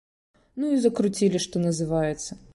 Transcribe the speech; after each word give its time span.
Ну 0.63 0.71
і 0.77 0.79
закруцілі, 0.85 1.43
што 1.47 1.63
называецца. 1.67 2.45